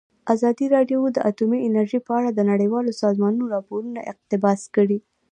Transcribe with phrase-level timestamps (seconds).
[0.33, 4.99] ازادي راډیو د اټومي انرژي په اړه د نړیوالو سازمانونو راپورونه اقتباس کړي.